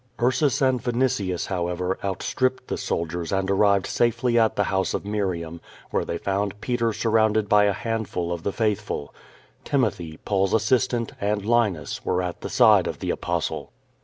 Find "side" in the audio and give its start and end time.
12.49-12.87